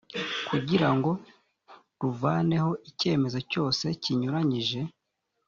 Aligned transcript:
kugira 0.47 0.87
ngo 0.95 1.11
ruvaneho 2.01 2.69
icyemezo 2.89 3.39
cyose 3.51 3.85
kinyuranyije 4.01 4.79